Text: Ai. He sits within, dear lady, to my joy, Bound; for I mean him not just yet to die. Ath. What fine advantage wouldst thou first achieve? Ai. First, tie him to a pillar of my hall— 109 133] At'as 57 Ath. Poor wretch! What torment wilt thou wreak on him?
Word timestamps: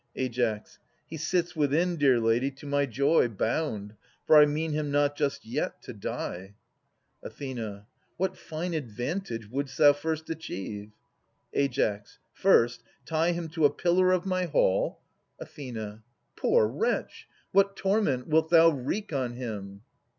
Ai. 0.17 0.63
He 1.07 1.15
sits 1.15 1.55
within, 1.55 1.95
dear 1.95 2.19
lady, 2.19 2.49
to 2.49 2.65
my 2.65 2.87
joy, 2.87 3.27
Bound; 3.27 3.93
for 4.25 4.35
I 4.35 4.47
mean 4.47 4.71
him 4.71 4.89
not 4.89 5.15
just 5.15 5.45
yet 5.45 5.79
to 5.83 5.93
die. 5.93 6.55
Ath. 7.23 7.39
What 8.17 8.35
fine 8.35 8.73
advantage 8.73 9.47
wouldst 9.51 9.77
thou 9.77 9.93
first 9.93 10.27
achieve? 10.31 10.89
Ai. 11.53 12.01
First, 12.33 12.81
tie 13.05 13.33
him 13.33 13.47
to 13.49 13.65
a 13.65 13.69
pillar 13.69 14.11
of 14.11 14.25
my 14.25 14.45
hall— 14.45 15.01
109 15.37 16.01
133] 16.41 16.49
At'as 16.49 16.65
57 16.65 16.65
Ath. 16.65 16.65
Poor 16.65 16.67
wretch! 16.67 17.27
What 17.51 17.75
torment 17.75 18.25
wilt 18.27 18.49
thou 18.49 18.69
wreak 18.69 19.13
on 19.13 19.33
him? 19.33 19.81